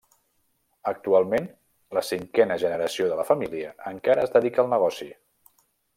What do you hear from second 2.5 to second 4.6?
generació de la família encara es